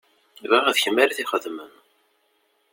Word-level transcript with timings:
Bɣiɣ 0.49 0.65
d 0.75 0.77
kemm 0.83 0.97
ara 1.03 1.17
t-ixedmen. 1.17 1.71